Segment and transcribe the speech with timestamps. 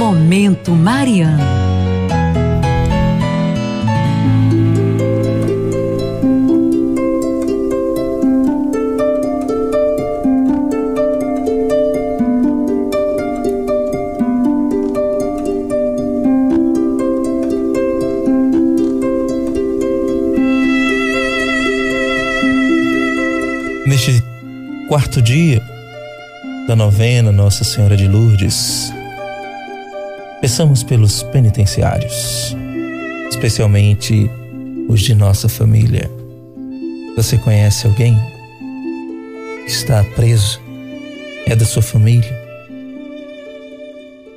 [0.00, 1.44] Momento Mariano.
[23.86, 24.24] Neste
[24.88, 25.62] quarto dia
[26.66, 28.90] da novena Nossa Senhora de Lourdes,
[30.40, 32.56] peçamos pelos penitenciários,
[33.30, 34.30] especialmente
[34.88, 36.10] os de nossa família.
[37.16, 38.16] Você conhece alguém
[39.64, 40.60] que está preso?
[41.46, 42.38] É da sua família?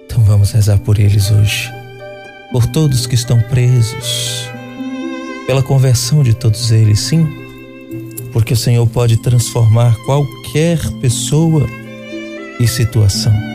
[0.05, 1.71] Então vamos rezar por eles hoje,
[2.51, 4.49] por todos que estão presos,
[5.47, 7.43] pela conversão de todos eles, sim
[8.33, 11.65] porque o Senhor pode transformar qualquer pessoa
[12.59, 13.52] e situação.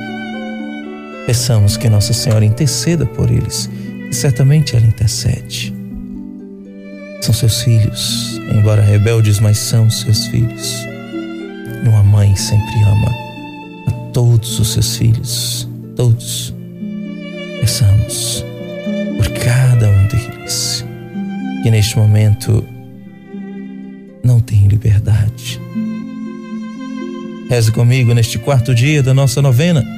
[1.29, 3.69] Peçamos que Nossa Senhora interceda por eles,
[4.11, 5.75] e certamente ela intercede.
[7.21, 10.87] São seus filhos, embora rebeldes, mas são seus filhos.
[11.85, 13.15] E uma mãe sempre ama
[13.89, 16.55] a todos os seus filhos, todos.
[17.61, 18.43] Peçamos
[19.19, 20.83] por cada um deles,
[21.63, 22.65] que neste momento
[24.25, 25.61] não tem liberdade.
[27.51, 29.98] Reze comigo neste quarto dia da nossa novena.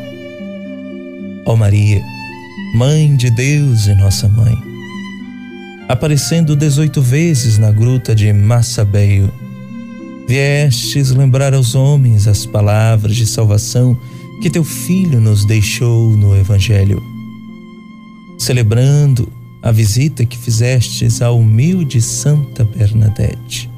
[1.45, 2.01] Ó Maria,
[2.75, 4.57] Mãe de Deus e nossa mãe,
[5.89, 9.31] aparecendo dezoito vezes na gruta de Massabeio,
[10.27, 13.99] viestes lembrar aos homens as palavras de salvação
[14.41, 17.01] que teu filho nos deixou no Evangelho.
[18.39, 19.31] Celebrando
[19.61, 23.71] a visita que fizestes à humilde Santa Bernadette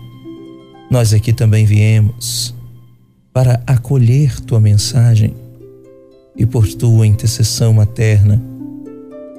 [0.94, 2.54] nós aqui também viemos
[3.34, 5.34] para acolher tua mensagem
[6.36, 8.54] e por tua intercessão materna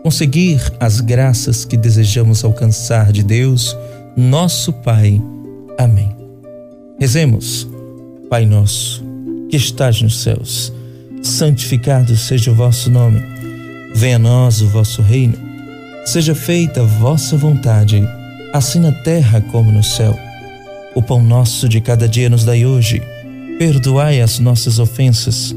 [0.05, 3.75] conseguir as graças que desejamos alcançar de Deus,
[4.15, 5.19] nosso Pai.
[5.79, 6.15] Amém.
[7.01, 7.67] Rezemos,
[8.29, 9.03] Pai nosso,
[9.49, 10.71] que estás nos céus,
[11.23, 13.23] santificado seja o vosso nome.
[13.95, 15.39] Venha a nós o vosso reino.
[16.05, 18.07] Seja feita a vossa vontade,
[18.53, 20.15] assim na terra como no céu.
[20.95, 23.03] O pão nosso de cada dia nos dai hoje.
[23.59, 25.57] Perdoai as nossas ofensas,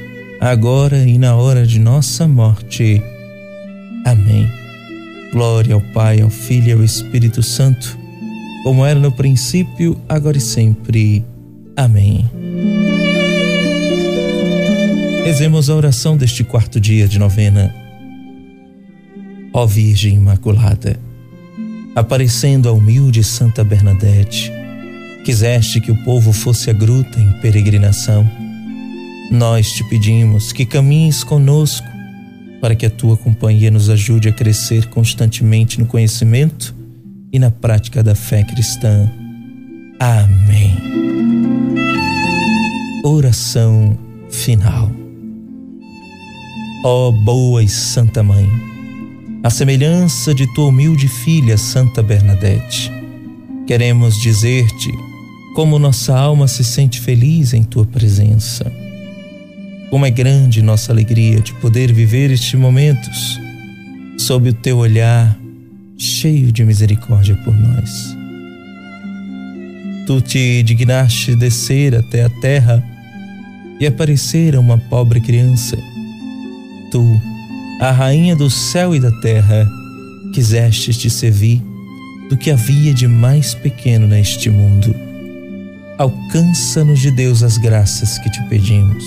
[0.41, 3.01] agora e na hora de nossa morte.
[4.05, 4.49] Amém.
[5.31, 7.97] Glória ao Pai, ao Filho e ao Espírito Santo,
[8.63, 11.23] como era no princípio, agora e sempre.
[11.77, 12.29] Amém.
[15.23, 17.73] Rezemos a oração deste quarto dia de novena.
[19.53, 20.99] Ó Virgem Imaculada,
[21.95, 24.51] aparecendo a humilde Santa Bernadette,
[25.23, 28.29] Quiseste que o povo fosse a gruta em peregrinação.
[29.31, 31.87] Nós te pedimos que caminhes conosco
[32.59, 36.75] para que a tua companhia nos ajude a crescer constantemente no conhecimento
[37.31, 39.09] e na prática da fé cristã.
[39.97, 40.75] Amém.
[43.05, 43.97] Oração
[44.29, 44.91] final.
[46.83, 48.49] Ó oh, boa e santa mãe,
[49.43, 52.91] a semelhança de tua humilde filha Santa Bernadette,
[53.65, 54.91] queremos dizer-te
[55.55, 58.90] como nossa alma se sente feliz em tua presença.
[59.91, 63.37] Como é grande nossa alegria de poder viver estes momentos
[64.17, 65.37] sob o teu olhar
[65.97, 68.15] cheio de misericórdia por nós.
[70.07, 72.81] Tu te dignaste descer até a terra
[73.81, 75.77] e aparecer a uma pobre criança.
[76.89, 77.21] Tu,
[77.81, 79.67] a rainha do céu e da terra,
[80.33, 81.61] quiseste te servir
[82.29, 84.95] do que havia de mais pequeno neste mundo.
[85.97, 89.03] Alcança-nos de Deus as graças que te pedimos.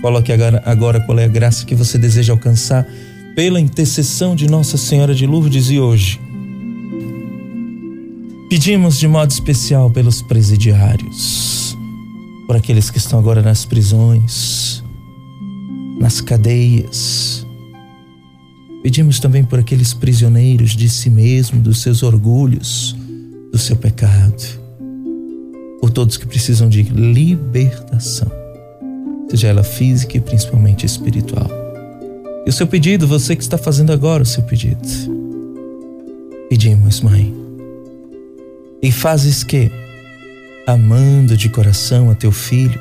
[0.00, 2.86] Coloque agora, agora qual é a graça que você deseja alcançar
[3.34, 6.20] pela intercessão de Nossa Senhora de Lourdes e hoje.
[8.48, 11.76] Pedimos de modo especial pelos presidiários,
[12.46, 14.82] por aqueles que estão agora nas prisões,
[16.00, 17.46] nas cadeias,
[18.82, 22.96] Pedimos também por aqueles prisioneiros de si mesmo, dos seus orgulhos,
[23.50, 24.42] do seu pecado.
[25.80, 28.30] Por todos que precisam de libertação,
[29.30, 31.50] seja ela física e principalmente espiritual.
[32.46, 34.80] E o seu pedido, você que está fazendo agora o seu pedido.
[36.48, 37.34] Pedimos, Mãe,
[38.82, 39.70] e fazes que,
[40.66, 42.80] amando de coração a teu filho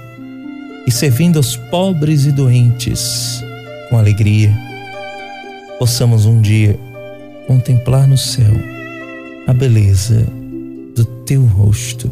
[0.87, 3.43] e servindo aos pobres e doentes
[3.89, 4.55] com alegria,
[5.77, 6.79] possamos um dia
[7.45, 8.53] contemplar no céu
[9.45, 10.25] a beleza
[10.95, 12.09] do teu rosto.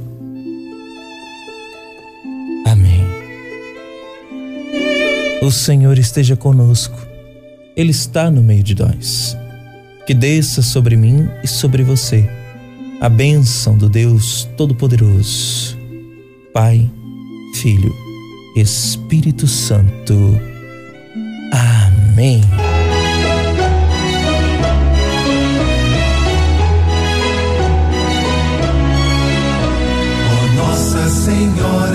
[5.46, 6.98] O Senhor esteja conosco,
[7.78, 9.38] Ele está no meio de nós.
[10.08, 12.28] Que desça sobre mim e sobre você
[13.00, 15.78] a bênção do Deus Todo-Poderoso,
[16.52, 16.90] Pai,
[17.54, 17.94] Filho,
[18.56, 20.16] Espírito Santo.
[21.54, 22.42] Amém.
[30.32, 31.95] Oh Nossa Senhora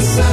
[0.00, 0.27] so.